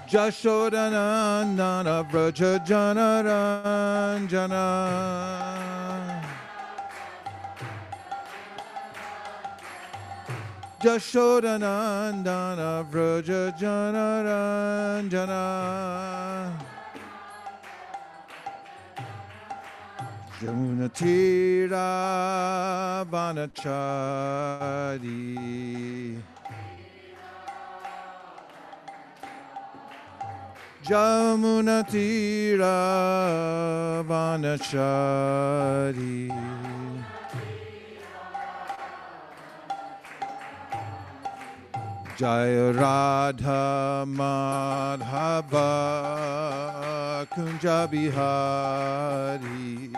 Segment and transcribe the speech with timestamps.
[0.08, 4.66] Jashodanandana Vraja Janaranjana
[10.86, 15.44] Jashodanandana Vraja Janaranjana
[20.39, 21.88] Jamunatira
[23.09, 25.02] Vanachari
[30.83, 32.76] Jamunatira
[34.05, 36.15] Vanachari
[42.17, 45.59] Jaya Radha Madhava
[47.27, 49.92] Kunja Bihari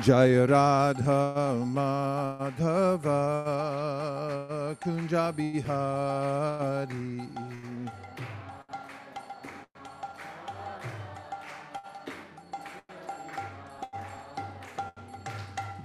[0.00, 3.18] Jaya Radha Madhava
[4.80, 7.26] Kunja Bihari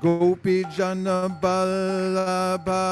[0.02, 2.84] Gopi Jana Ballabha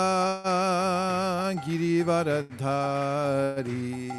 [1.63, 4.09] Girivaradhari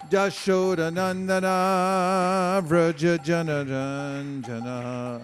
[0.09, 5.21] Jashodanandana Vraja Janaranjana.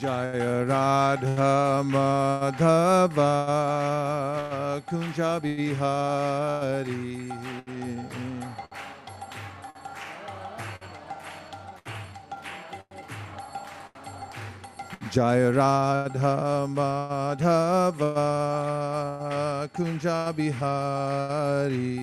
[0.03, 3.31] Jaya Radha Madhava
[4.83, 7.31] Kunja Bihari
[15.13, 18.11] Jaya Radha Madhava
[19.73, 22.03] Kunja Bihari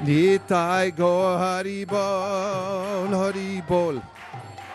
[0.00, 4.00] Nitai go Hari Bol, Hari Bol,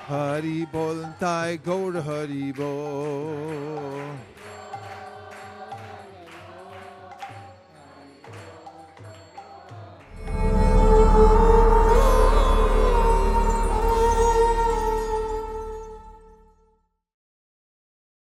[0.08, 3.73] Hari Bol, Tai go Hari Bol.